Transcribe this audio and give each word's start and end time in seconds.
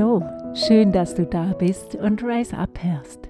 Hallo, 0.00 0.22
schön, 0.54 0.92
dass 0.92 1.14
du 1.14 1.26
da 1.26 1.52
bist 1.52 1.94
und 1.94 2.24
Rise 2.24 2.56
Up 2.56 2.82
hörst. 2.82 3.28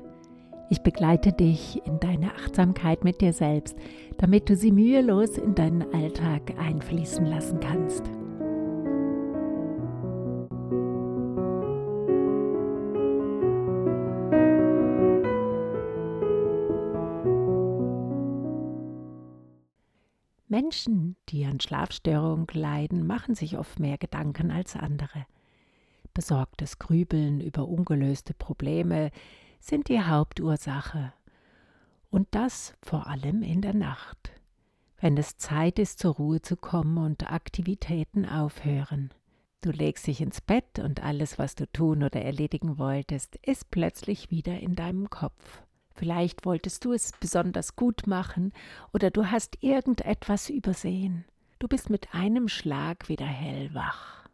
Ich 0.69 0.81
begleite 0.83 1.33
dich 1.33 1.85
in 1.85 1.99
deine 1.99 2.33
Achtsamkeit 2.33 3.03
mit 3.03 3.21
dir 3.21 3.33
selbst, 3.33 3.77
damit 4.19 4.49
du 4.49 4.55
sie 4.55 4.71
mühelos 4.71 5.37
in 5.37 5.57
deinen 5.57 5.93
Alltag 5.93 6.55
einfließen 6.61 7.27
lassen 7.27 7.59
kannst. 7.59 8.05
Menschen, 20.47 21.17
die 21.31 21.47
an 21.47 21.59
Schlafstörungen 21.59 22.47
leiden, 22.53 23.09
machen 23.09 23.35
sich 23.35 23.59
oft 23.59 23.81
mehr 23.81 23.99
Gedanken 23.99 24.53
als 24.53 24.77
andere. 24.77 25.27
Besorgtes 26.15 26.79
Grübeln 26.79 27.41
über 27.41 27.69
ungelöste 27.69 28.35
Probleme 28.35 29.11
sind 29.61 29.89
die 29.89 30.03
Hauptursache. 30.03 31.13
Und 32.11 32.29
das 32.33 32.75
vor 32.83 33.07
allem 33.07 33.43
in 33.43 33.61
der 33.61 33.75
Nacht, 33.75 34.33
wenn 35.01 35.17
es 35.17 35.39
Zeit 35.39 35.79
ist, 35.79 35.99
zur 35.99 36.15
Ruhe 36.15 36.43
zu 36.43 36.57
kommen 36.57 36.99
und 36.99 37.31
Aktivitäten 37.31 38.27
aufhören. 38.27 39.11
Du 39.63 39.71
legst 39.71 40.07
dich 40.07 40.21
ins 40.21 40.41
Bett 40.41 40.79
und 40.79 41.03
alles, 41.03 41.39
was 41.39 41.55
du 41.55 41.71
tun 41.71 42.03
oder 42.03 42.23
erledigen 42.23 42.79
wolltest, 42.79 43.37
ist 43.37 43.71
plötzlich 43.71 44.31
wieder 44.31 44.59
in 44.59 44.75
deinem 44.75 45.11
Kopf. 45.11 45.63
Vielleicht 45.95 46.47
wolltest 46.47 46.85
du 46.85 46.93
es 46.93 47.13
besonders 47.21 47.77
gut 47.77 48.07
machen 48.07 48.53
oder 48.93 49.11
du 49.11 49.31
hast 49.31 49.63
irgendetwas 49.63 50.49
übersehen. 50.49 51.27
Du 51.59 51.69
bist 51.69 51.91
mit 51.91 52.15
einem 52.15 52.49
Schlag 52.49 53.11
wieder 53.11 53.27
hellwach. 53.27 54.30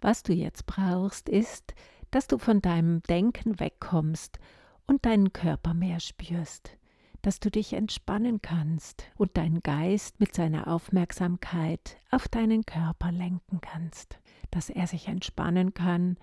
Was 0.00 0.22
du 0.22 0.32
jetzt 0.32 0.66
brauchst, 0.66 1.28
ist, 1.28 1.74
dass 2.10 2.26
du 2.26 2.38
von 2.38 2.62
deinem 2.62 3.02
Denken 3.02 3.60
wegkommst 3.60 4.38
und 4.86 5.04
deinen 5.04 5.32
Körper 5.32 5.74
mehr 5.74 6.00
spürst, 6.00 6.76
dass 7.22 7.38
du 7.38 7.50
dich 7.50 7.74
entspannen 7.74 8.40
kannst 8.40 9.04
und 9.16 9.36
deinen 9.36 9.60
Geist 9.60 10.18
mit 10.18 10.34
seiner 10.34 10.68
Aufmerksamkeit 10.68 11.98
auf 12.10 12.28
deinen 12.28 12.64
Körper 12.64 13.12
lenken 13.12 13.60
kannst, 13.60 14.18
dass 14.50 14.70
er 14.70 14.86
sich 14.86 15.06
entspannen 15.06 15.74
kann 15.74 16.16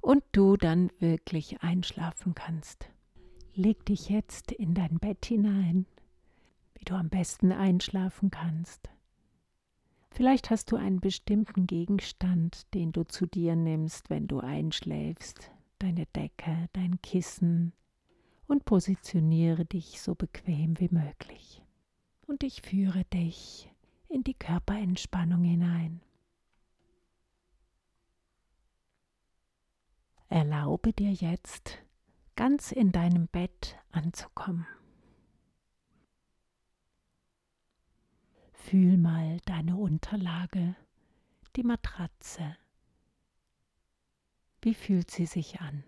und 0.00 0.22
du 0.32 0.56
dann 0.56 0.90
wirklich 0.98 1.62
einschlafen 1.62 2.34
kannst. 2.34 2.90
Leg 3.54 3.86
dich 3.86 4.10
jetzt 4.10 4.52
in 4.52 4.74
dein 4.74 4.98
Bett 4.98 5.24
hinein, 5.24 5.86
wie 6.74 6.84
du 6.84 6.94
am 6.94 7.08
besten 7.08 7.52
einschlafen 7.52 8.30
kannst. 8.30 8.90
Vielleicht 10.14 10.50
hast 10.50 10.70
du 10.70 10.76
einen 10.76 11.00
bestimmten 11.00 11.66
Gegenstand, 11.66 12.72
den 12.72 12.92
du 12.92 13.02
zu 13.02 13.26
dir 13.26 13.56
nimmst, 13.56 14.10
wenn 14.10 14.28
du 14.28 14.38
einschläfst, 14.38 15.50
deine 15.80 16.06
Decke, 16.14 16.68
dein 16.72 17.02
Kissen, 17.02 17.72
und 18.46 18.64
positioniere 18.64 19.64
dich 19.64 20.00
so 20.00 20.14
bequem 20.14 20.78
wie 20.78 20.88
möglich. 20.88 21.64
Und 22.28 22.44
ich 22.44 22.62
führe 22.62 23.04
dich 23.06 23.68
in 24.08 24.22
die 24.22 24.34
Körperentspannung 24.34 25.42
hinein. 25.42 26.00
Erlaube 30.28 30.92
dir 30.92 31.10
jetzt, 31.10 31.78
ganz 32.36 32.70
in 32.70 32.92
deinem 32.92 33.26
Bett 33.26 33.76
anzukommen. 33.90 34.64
Fühl 38.64 38.96
mal 38.96 39.40
deine 39.44 39.76
Unterlage, 39.76 40.74
die 41.54 41.62
Matratze. 41.62 42.56
Wie 44.62 44.72
fühlt 44.72 45.10
sie 45.10 45.26
sich 45.26 45.60
an? 45.60 45.84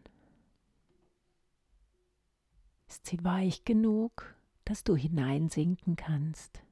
Ist 2.87 3.07
sie 3.07 3.25
weich 3.25 3.65
genug, 3.65 4.37
dass 4.67 4.85
du 4.85 4.95
hineinsinken 4.95 5.97
kannst? 5.97 6.63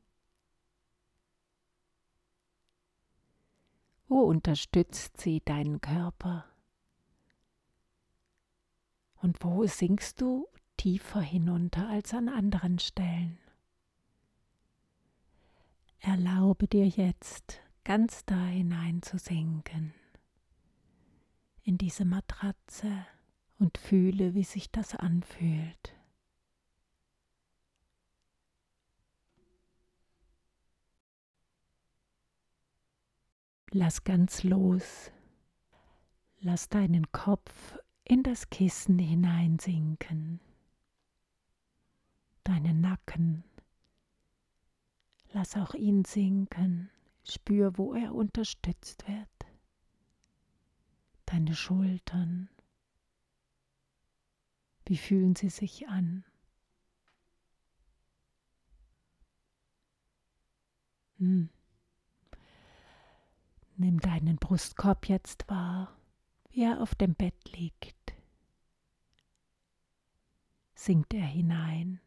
Wo 4.06 4.20
unterstützt 4.20 5.18
sie 5.22 5.40
deinen 5.40 5.80
Körper? 5.80 6.44
Und 9.22 9.42
wo 9.42 9.66
sinkst 9.66 10.20
du 10.20 10.48
tiefer 10.76 11.22
hinunter 11.22 11.88
als 11.88 12.12
an 12.12 12.28
anderen 12.28 12.78
Stellen? 12.78 13.38
Erlaube 16.06 16.68
dir 16.68 16.86
jetzt 16.86 17.62
ganz 17.82 18.26
da 18.26 18.44
hinein 18.44 19.00
zu 19.00 19.16
sinken 19.16 19.94
in 21.62 21.78
diese 21.78 22.04
Matratze 22.04 23.06
und 23.58 23.78
fühle, 23.78 24.34
wie 24.34 24.44
sich 24.44 24.70
das 24.70 24.94
anfühlt. 24.94 25.96
Lass 33.70 34.04
ganz 34.04 34.42
los. 34.42 35.10
Lass 36.38 36.68
deinen 36.68 37.10
Kopf 37.12 37.78
in 38.04 38.22
das 38.22 38.50
Kissen 38.50 38.98
hineinsinken. 38.98 40.40
Deinen 42.44 42.82
Nacken. 42.82 43.42
Lass 45.34 45.56
auch 45.56 45.74
ihn 45.74 46.04
sinken. 46.04 46.90
Spür, 47.24 47.76
wo 47.76 47.92
er 47.92 48.14
unterstützt 48.14 49.08
wird. 49.08 49.28
Deine 51.26 51.56
Schultern. 51.56 52.48
Wie 54.86 54.96
fühlen 54.96 55.34
sie 55.34 55.48
sich 55.48 55.88
an? 55.88 56.24
Hm. 61.18 61.48
Nimm 63.76 63.98
deinen 63.98 64.36
Brustkorb 64.36 65.08
jetzt 65.08 65.48
wahr, 65.48 65.98
wie 66.50 66.62
er 66.62 66.80
auf 66.80 66.94
dem 66.94 67.16
Bett 67.16 67.50
liegt. 67.56 68.14
Sinkt 70.76 71.12
er 71.12 71.26
hinein? 71.26 72.00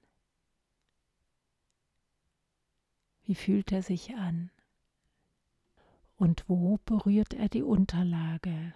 Wie 3.28 3.36
fühlt 3.36 3.74
er 3.74 3.84
sich 3.84 4.16
an? 4.16 4.52
Und 6.16 6.46
wo 6.48 6.78
berührt 6.86 7.34
er 7.34 7.50
die 7.50 7.62
Unterlage? 7.62 8.74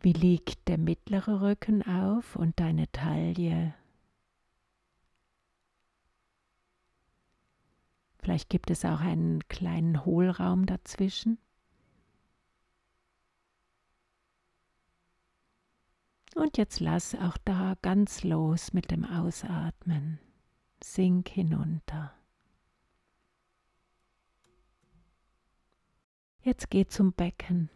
Wie 0.00 0.12
liegt 0.12 0.66
der 0.66 0.78
mittlere 0.78 1.40
Rücken 1.42 1.84
auf 1.84 2.34
und 2.34 2.58
deine 2.58 2.90
Taille? 2.90 3.72
Vielleicht 8.18 8.50
gibt 8.50 8.72
es 8.72 8.84
auch 8.84 8.98
einen 8.98 9.46
kleinen 9.46 10.04
Hohlraum 10.04 10.66
dazwischen. 10.66 11.38
Und 16.34 16.56
jetzt 16.56 16.80
lass 16.80 17.14
auch 17.14 17.36
da 17.44 17.76
ganz 17.82 18.24
los 18.24 18.72
mit 18.72 18.90
dem 18.90 19.04
Ausatmen. 19.04 20.18
Sink 20.82 21.28
hinunter. 21.28 22.14
Jetzt 26.40 26.70
geh 26.70 26.86
zum 26.86 27.12
Becken. 27.12 27.70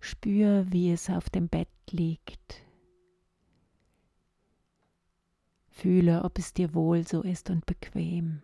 Spür, 0.00 0.66
wie 0.72 0.90
es 0.90 1.10
auf 1.10 1.28
dem 1.28 1.48
Bett 1.48 1.68
liegt. 1.90 2.62
Fühle, 5.68 6.24
ob 6.24 6.38
es 6.38 6.54
dir 6.54 6.74
wohl 6.74 7.06
so 7.06 7.22
ist 7.22 7.50
und 7.50 7.66
bequem. 7.66 8.42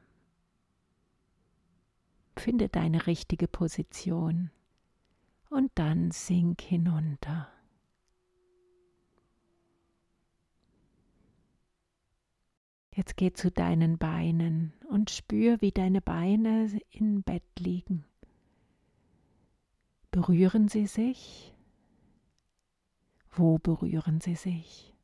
Finde 2.37 2.69
deine 2.69 3.06
richtige 3.06 3.49
Position 3.49 4.50
und 5.49 5.71
dann 5.75 6.11
sink 6.11 6.61
hinunter. 6.61 7.56
Jetzt 12.96 13.19
geh 13.19 13.31
zu 13.31 13.50
deinen 13.50 13.98
Beinen 13.98 14.72
und 14.88 15.10
spür, 15.10 15.60
wie 15.60 15.70
deine 15.70 16.00
Beine 16.00 16.81
im 16.90 17.22
Bett 17.22 17.44
liegen. 17.58 18.06
Berühren 20.10 20.69
sie 20.69 20.87
sich? 20.87 21.54
Wo 23.31 23.58
berühren 23.58 24.22
sie 24.22 24.34
sich? 24.34 24.94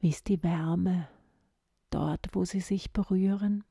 Wie 0.00 0.10
ist 0.10 0.28
die 0.28 0.42
Wärme 0.42 1.08
dort, 1.88 2.26
wo 2.32 2.44
sie 2.44 2.60
sich 2.60 2.92
berühren? 2.92 3.64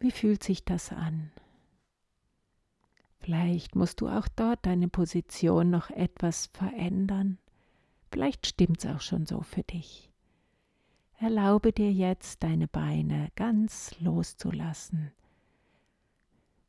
Wie 0.00 0.10
fühlt 0.10 0.42
sich 0.42 0.64
das 0.64 0.90
an? 0.90 1.32
Vielleicht 3.28 3.76
musst 3.76 4.00
du 4.00 4.08
auch 4.08 4.26
dort 4.36 4.64
deine 4.64 4.88
Position 4.88 5.68
noch 5.68 5.90
etwas 5.90 6.46
verändern. 6.46 7.36
Vielleicht 8.10 8.46
stimmt's 8.46 8.86
auch 8.86 9.02
schon 9.02 9.26
so 9.26 9.42
für 9.42 9.62
dich. 9.64 10.10
Erlaube 11.18 11.74
dir 11.74 11.92
jetzt, 11.92 12.42
deine 12.42 12.68
Beine 12.68 13.28
ganz 13.36 13.94
loszulassen 14.00 15.12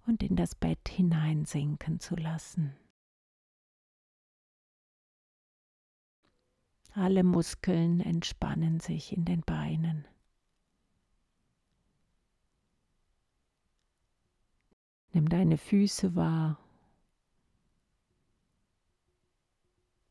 und 0.05 0.21
in 0.21 0.35
das 0.35 0.53
Bett 0.53 0.89
hineinsinken 0.89 2.01
zu 2.01 2.17
lassen. 2.17 2.75
Alle 6.91 7.23
Muskeln 7.23 8.01
entspannen 8.01 8.81
sich 8.81 9.15
in 9.15 9.23
den 9.23 9.43
Beinen. 9.43 10.05
Nimm 15.11 15.27
deine 15.27 15.57
Füße 15.57 16.15
wahr. 16.15 16.59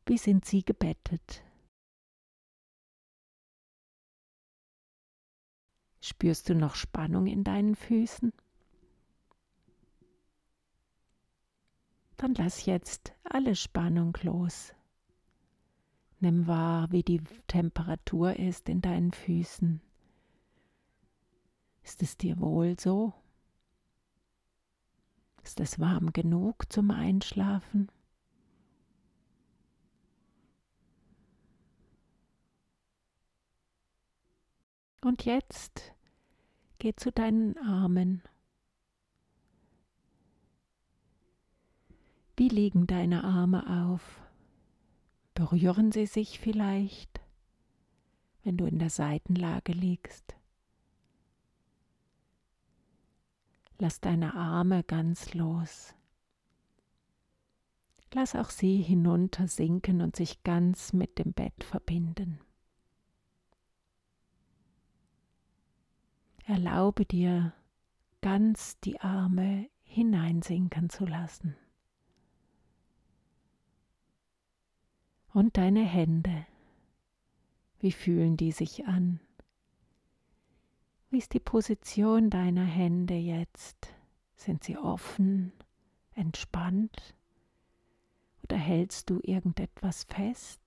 Wie 0.05 0.17
sind 0.17 0.43
sie 0.45 0.63
gebettet? 0.63 1.43
Spürst 6.01 6.49
du 6.49 6.55
noch 6.55 6.75
Spannung 6.75 7.27
in 7.27 7.43
deinen 7.43 7.75
Füßen? 7.75 8.33
Dann 12.17 12.33
lass 12.33 12.65
jetzt 12.65 13.13
alle 13.23 13.55
Spannung 13.55 14.17
los. 14.23 14.73
Nimm 16.19 16.47
wahr, 16.47 16.91
wie 16.91 17.03
die 17.03 17.21
Temperatur 17.47 18.37
ist 18.37 18.67
in 18.67 18.81
deinen 18.81 19.13
Füßen. 19.13 19.79
Ist 21.83 22.01
es 22.01 22.17
dir 22.17 22.37
wohl 22.39 22.77
so? 22.77 23.13
Ist 25.43 25.59
es 25.59 25.79
warm 25.79 26.13
genug 26.13 26.71
zum 26.71 26.91
Einschlafen? 26.91 27.89
Und 35.01 35.25
jetzt 35.25 35.93
geh 36.77 36.93
zu 36.93 37.11
deinen 37.11 37.57
Armen. 37.57 38.21
Wie 42.35 42.49
liegen 42.49 42.85
deine 42.87 43.23
Arme 43.23 43.91
auf? 43.91 44.21
Berühren 45.33 45.91
sie 45.91 46.05
sich 46.05 46.39
vielleicht, 46.39 47.21
wenn 48.43 48.57
du 48.57 48.65
in 48.65 48.79
der 48.79 48.89
Seitenlage 48.89 49.71
liegst? 49.71 50.38
Lass 53.81 54.01
deine 54.01 54.33
Arme 54.33 54.83
ganz 54.83 55.33
los. 55.33 55.95
Lass 58.13 58.35
auch 58.35 58.49
sie 58.49 58.81
hinunter 58.81 59.47
sinken 59.47 60.01
und 60.01 60.17
sich 60.17 60.43
ganz 60.43 60.91
mit 60.91 61.17
dem 61.17 61.31
Bett 61.31 61.63
verbinden. 61.63 62.41
Erlaube 66.45 67.05
dir, 67.05 67.53
ganz 68.21 68.79
die 68.81 68.99
Arme 68.99 69.69
hineinsinken 69.83 70.89
zu 70.89 71.05
lassen. 71.05 71.55
Und 75.31 75.55
deine 75.55 75.85
Hände, 75.85 76.45
wie 77.79 77.93
fühlen 77.93 78.35
die 78.35 78.51
sich 78.51 78.87
an? 78.87 79.21
Wie 81.11 81.17
ist 81.17 81.33
die 81.33 81.39
Position 81.39 82.29
deiner 82.29 82.65
Hände 82.65 83.15
jetzt? 83.15 83.95
Sind 84.35 84.63
sie 84.63 84.77
offen, 84.77 85.51
entspannt? 86.13 87.15
Oder 88.43 88.57
hältst 88.57 89.09
du 89.09 89.19
irgendetwas 89.23 90.03
fest? 90.03 90.61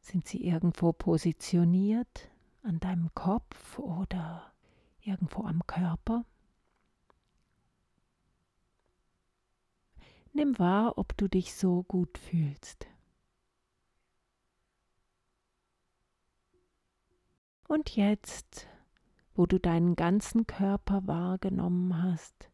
Sind 0.00 0.28
sie 0.28 0.44
irgendwo 0.44 0.92
positioniert 0.92 2.30
an 2.62 2.80
deinem 2.80 3.14
Kopf 3.14 3.78
oder 3.78 4.52
irgendwo 5.00 5.44
am 5.44 5.66
Körper? 5.66 6.26
Nimm 10.34 10.58
wahr, 10.58 10.98
ob 10.98 11.16
du 11.16 11.28
dich 11.28 11.54
so 11.54 11.82
gut 11.84 12.18
fühlst. 12.18 12.86
Und 17.66 17.96
jetzt, 17.96 18.66
wo 19.34 19.46
du 19.46 19.58
deinen 19.58 19.96
ganzen 19.96 20.46
Körper 20.46 21.06
wahrgenommen 21.06 22.02
hast 22.02 22.50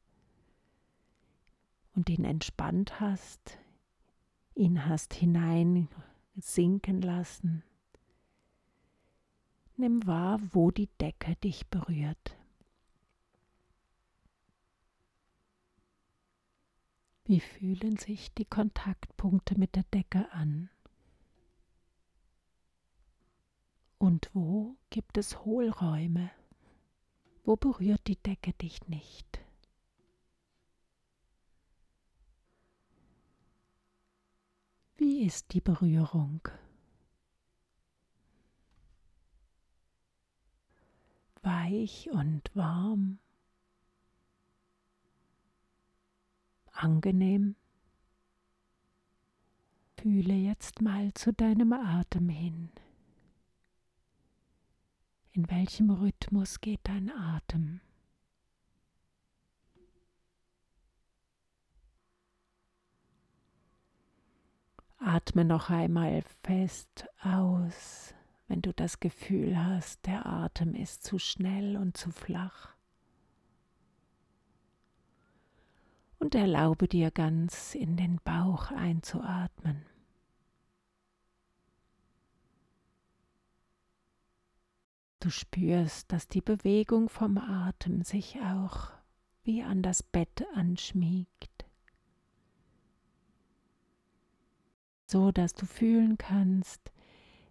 und 1.94 2.08
ihn 2.08 2.24
entspannt 2.24 3.00
hast, 3.00 3.58
ihn 4.54 4.86
hast 4.86 5.14
hinein 5.14 5.88
sinken 6.36 7.02
lassen, 7.02 7.62
nimm 9.76 10.06
wahr, 10.06 10.40
wo 10.52 10.70
die 10.70 10.88
Decke 11.00 11.36
dich 11.36 11.66
berührt. 11.66 12.36
Wie 17.24 17.40
fühlen 17.40 17.96
sich 17.96 18.34
die 18.34 18.44
Kontaktpunkte 18.44 19.58
mit 19.58 19.76
der 19.76 19.84
Decke 19.94 20.30
an? 20.32 20.68
Und 24.00 24.30
wo 24.32 24.78
gibt 24.88 25.18
es 25.18 25.44
Hohlräume? 25.44 26.30
Wo 27.44 27.56
berührt 27.56 28.06
die 28.06 28.16
Decke 28.16 28.54
dich 28.54 28.88
nicht? 28.88 29.44
Wie 34.96 35.26
ist 35.26 35.52
die 35.52 35.60
Berührung? 35.60 36.40
Weich 41.42 42.08
und 42.10 42.56
warm? 42.56 43.18
Angenehm? 46.72 47.54
Fühle 49.98 50.32
jetzt 50.32 50.80
mal 50.80 51.12
zu 51.12 51.34
deinem 51.34 51.74
Atem 51.74 52.30
hin. 52.30 52.70
In 55.32 55.48
welchem 55.48 55.90
Rhythmus 55.90 56.60
geht 56.60 56.80
dein 56.84 57.10
Atem? 57.10 57.80
Atme 64.98 65.44
noch 65.44 65.70
einmal 65.70 66.22
fest 66.42 67.06
aus, 67.22 68.14
wenn 68.48 68.60
du 68.60 68.72
das 68.74 68.98
Gefühl 68.98 69.56
hast, 69.56 70.04
der 70.06 70.26
Atem 70.26 70.74
ist 70.74 71.04
zu 71.04 71.18
schnell 71.18 71.76
und 71.76 71.96
zu 71.96 72.10
flach. 72.10 72.74
Und 76.18 76.34
erlaube 76.34 76.86
dir 76.86 77.10
ganz 77.10 77.74
in 77.74 77.96
den 77.96 78.20
Bauch 78.24 78.72
einzuatmen. 78.72 79.89
Du 85.20 85.28
spürst, 85.28 86.10
dass 86.10 86.28
die 86.28 86.40
Bewegung 86.40 87.10
vom 87.10 87.36
Atem 87.36 88.02
sich 88.02 88.38
auch 88.40 88.88
wie 89.42 89.62
an 89.62 89.82
das 89.82 90.02
Bett 90.02 90.46
anschmiegt, 90.54 91.66
so 95.04 95.30
dass 95.30 95.52
du 95.52 95.66
fühlen 95.66 96.16
kannst, 96.16 96.90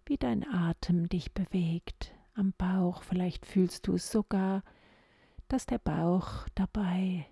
wie 0.04 0.16
dein 0.16 0.44
Atem 0.48 1.08
dich 1.08 1.32
bewegt 1.32 2.12
am 2.34 2.52
Bauch. 2.58 3.04
Vielleicht 3.04 3.46
fühlst 3.46 3.86
du 3.86 3.94
es 3.94 4.10
sogar, 4.10 4.64
dass 5.46 5.66
der 5.66 5.78
Bauch 5.78 6.48
dabei 6.56 7.26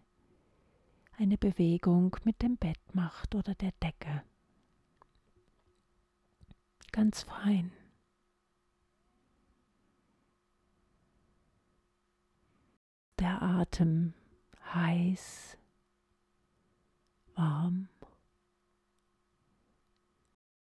eine 1.16 1.36
Bewegung 1.36 2.16
mit 2.22 2.42
dem 2.42 2.56
Bett 2.56 2.78
macht 2.94 3.34
oder 3.34 3.56
der 3.56 3.72
Decke. 3.82 4.22
Ganz 6.92 7.24
fein. 7.24 7.72
Der 13.18 13.42
Atem 13.42 14.14
heiß, 14.74 15.56
warm? 17.34 17.88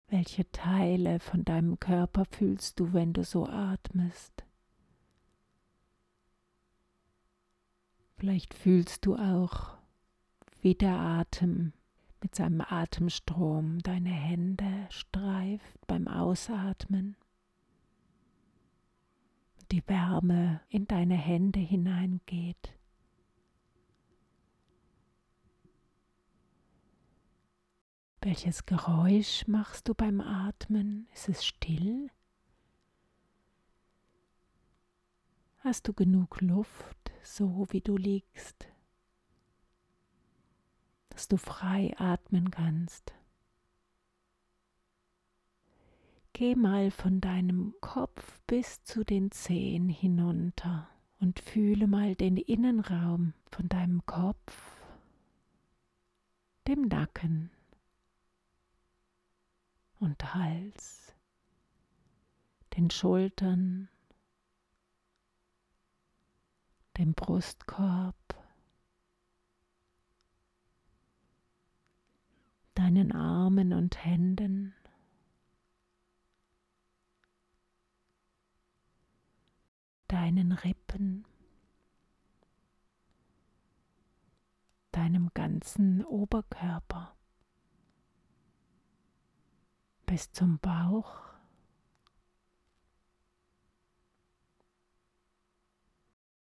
Welche 0.07 0.49
Teile 0.51 1.19
von 1.19 1.43
deinem 1.43 1.79
Körper 1.79 2.25
fühlst 2.25 2.79
du, 2.79 2.93
wenn 2.93 3.13
du 3.13 3.23
so 3.23 3.47
atmest? 3.47 4.43
Vielleicht 8.17 8.53
fühlst 8.53 9.05
du 9.05 9.15
auch, 9.15 9.75
wie 10.61 10.75
der 10.75 10.95
Atem 10.95 11.73
mit 12.21 12.35
seinem 12.35 12.61
Atemstrom 12.61 13.79
deine 13.79 14.11
Hände 14.11 14.87
streift 14.89 15.87
beim 15.87 16.07
Ausatmen 16.07 17.17
die 19.73 19.87
Wärme 19.87 20.61
in 20.69 20.85
deine 20.85 21.15
Hände 21.15 21.59
hineingeht. 21.59 22.77
Welches 28.21 28.67
Geräusch 28.67 29.47
machst 29.47 29.87
du 29.87 29.95
beim 29.95 30.21
Atmen? 30.21 31.07
Ist 31.11 31.27
es 31.27 31.43
still? 31.43 32.11
Hast 35.57 35.87
du 35.87 35.93
genug 35.93 36.39
Luft, 36.41 37.11
so 37.23 37.65
wie 37.71 37.81
du 37.81 37.97
liegst, 37.97 38.67
dass 41.09 41.27
du 41.27 41.37
frei 41.37 41.95
atmen 41.97 42.51
kannst? 42.51 43.15
Geh 46.35 46.55
mal 46.55 46.89
von 46.89 47.21
deinem 47.21 47.75
Kopf 47.79 48.41
bis 48.47 48.83
zu 48.83 49.03
den 49.03 49.29
Zehen 49.29 49.87
hinunter 49.87 50.89
und 51.19 51.39
fühle 51.39 51.85
mal 51.85 52.15
den 52.15 52.37
Innenraum 52.37 53.33
von 53.51 53.69
deinem 53.69 54.03
Kopf, 54.07 54.81
dem 56.67 56.87
Nacken 56.87 57.51
und 59.99 60.33
Hals, 60.33 61.13
den 62.75 62.89
Schultern, 62.89 63.89
dem 66.97 67.13
Brustkorb, 67.13 68.15
deinen 72.73 73.11
Armen 73.11 73.71
und 73.71 74.03
Händen. 74.03 74.73
Deinen 80.13 80.51
Rippen, 80.51 81.25
deinem 84.91 85.31
ganzen 85.33 86.05
Oberkörper 86.05 87.17
bis 90.05 90.31
zum 90.31 90.59
Bauch. 90.59 91.19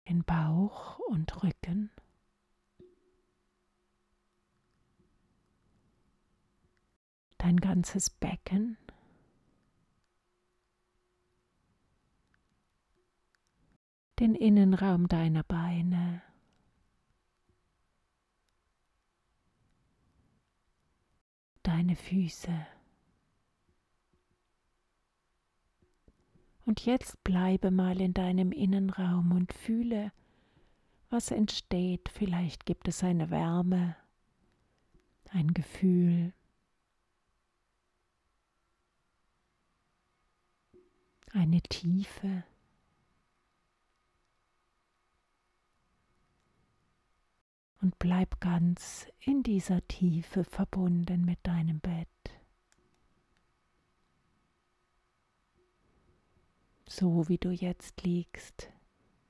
Den 0.09 0.25
Bauch 0.25 0.99
und 1.07 1.41
Rücken. 1.41 1.91
Dein 7.37 7.55
ganzes 7.55 8.09
Becken. 8.09 8.77
Den 14.21 14.35
Innenraum 14.35 15.07
deiner 15.07 15.41
Beine. 15.41 16.21
Deine 21.63 21.95
Füße. 21.95 22.67
Und 26.67 26.85
jetzt 26.85 27.23
bleibe 27.23 27.71
mal 27.71 27.99
in 27.99 28.13
deinem 28.13 28.51
Innenraum 28.51 29.31
und 29.31 29.53
fühle, 29.53 30.11
was 31.09 31.31
entsteht. 31.31 32.07
Vielleicht 32.09 32.67
gibt 32.67 32.87
es 32.87 33.03
eine 33.03 33.31
Wärme, 33.31 33.95
ein 35.31 35.51
Gefühl, 35.55 36.31
eine 41.33 41.61
Tiefe. 41.61 42.43
Und 47.81 47.97
bleib 47.97 48.39
ganz 48.39 49.07
in 49.19 49.43
dieser 49.43 49.85
Tiefe 49.87 50.43
verbunden 50.43 51.25
mit 51.25 51.39
deinem 51.43 51.79
Bett. 51.79 52.07
So 56.87 57.27
wie 57.27 57.37
du 57.37 57.49
jetzt 57.49 58.03
liegst, 58.03 58.69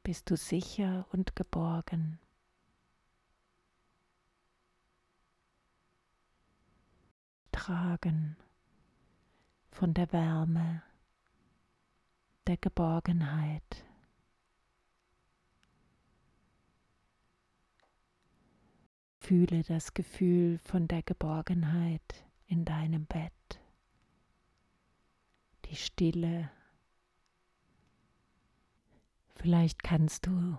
bist 0.03 0.29
du 0.29 0.36
sicher 0.36 1.05
und 1.12 1.36
geborgen. 1.36 2.20
Tragen 7.51 8.36
von 9.70 9.93
der 9.93 10.12
Wärme, 10.12 10.81
der 12.48 12.58
Geborgenheit. 12.58 13.86
Fühle 19.22 19.62
das 19.62 19.94
Gefühl 19.94 20.58
von 20.58 20.88
der 20.88 21.04
Geborgenheit 21.04 22.25
in 22.48 22.66
deinem 22.66 23.06
Bett, 23.06 23.62
die 25.66 25.75
Stille. 25.75 26.51
Vielleicht 29.36 29.84
kannst 29.84 30.25
du 30.25 30.58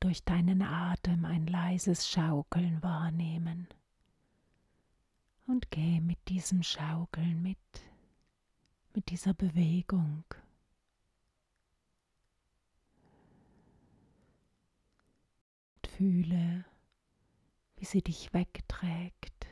durch 0.00 0.24
deinen 0.24 0.62
Atem 0.62 1.26
ein 1.26 1.46
leises 1.46 2.08
Schaukeln 2.08 2.82
wahrnehmen 2.82 3.68
und 5.46 5.70
geh 5.70 6.00
mit 6.00 6.18
diesem 6.28 6.62
Schaukeln 6.62 7.42
mit, 7.42 7.58
mit 8.94 9.10
dieser 9.10 9.34
Bewegung. 9.34 10.24
Und 15.76 15.86
fühle, 15.86 16.64
wie 17.78 17.84
sie 17.84 18.02
dich 18.02 18.34
wegträgt. 18.34 19.46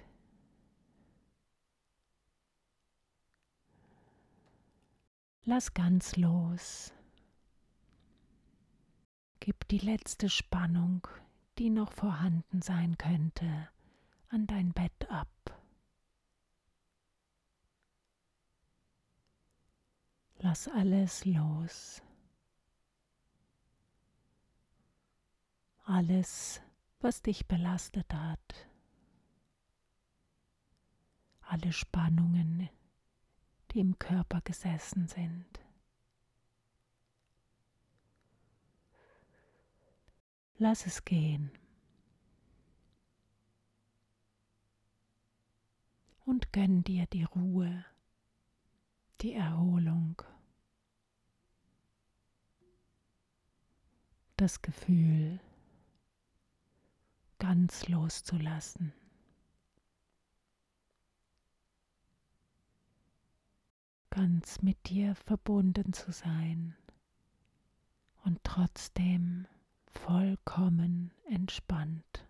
Lass 5.44 5.74
ganz 5.74 6.16
los. 6.16 6.92
Gib 9.38 9.68
die 9.68 9.78
letzte 9.78 10.28
Spannung, 10.28 11.06
die 11.58 11.70
noch 11.70 11.92
vorhanden 11.92 12.62
sein 12.62 12.98
könnte, 12.98 13.68
an 14.30 14.48
dein 14.48 14.72
Bett 14.72 15.08
ab. 15.08 15.28
Lass 20.38 20.66
alles 20.66 21.24
los. 21.24 22.02
Alles 25.84 26.60
was 27.00 27.22
dich 27.22 27.46
belastet 27.46 28.12
hat. 28.12 28.68
Alle 31.42 31.72
Spannungen, 31.72 32.68
die 33.70 33.80
im 33.80 33.98
Körper 33.98 34.40
gesessen 34.40 35.06
sind. 35.06 35.46
Lass 40.58 40.86
es 40.86 41.04
gehen. 41.04 41.50
Und 46.24 46.52
gönn 46.52 46.82
dir 46.82 47.06
die 47.06 47.22
Ruhe, 47.22 47.84
die 49.20 49.34
Erholung, 49.34 50.22
das 54.36 54.60
Gefühl, 54.60 55.38
ganz 57.38 57.88
loszulassen. 57.88 58.92
Ganz 64.10 64.62
mit 64.62 64.88
dir 64.88 65.14
verbunden 65.14 65.92
zu 65.92 66.10
sein 66.10 66.74
und 68.24 68.42
trotzdem 68.44 69.46
vollkommen 69.86 71.12
entspannt. 71.28 72.26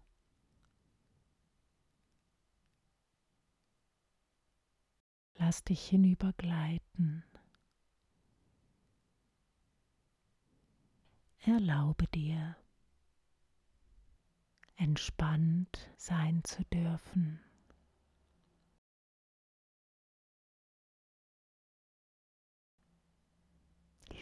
Lass 5.38 5.62
dich 5.62 5.86
hinübergleiten. 5.86 7.22
Erlaube 11.42 12.08
dir, 12.08 12.56
entspannt 14.76 15.90
sein 15.96 16.42
zu 16.44 16.62
dürfen. 16.64 17.40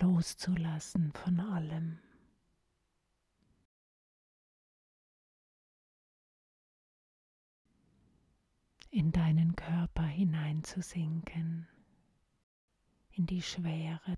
Loszulassen 0.01 1.13
von 1.13 1.41
allem. 1.41 2.01
in 8.95 9.11
deinen 9.11 9.57
Körper 9.57 10.05
hineinzusinken, 10.05 11.67
in 13.11 13.27
die 13.27 13.43
Schwere. 13.43 14.17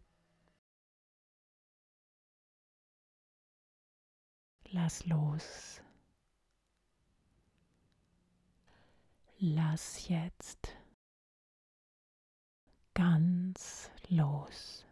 Lass 4.69 5.07
los. 5.07 5.81
Lass 9.39 10.09
jetzt 10.09 10.75
ganz 12.95 13.91
los. 14.09 14.87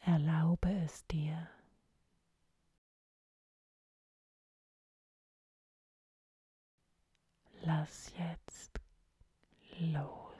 Erlaube 0.00 0.72
es 0.84 1.06
dir. 1.06 1.48
Lass 7.62 8.12
jetzt 8.18 8.80
los. 9.78 10.31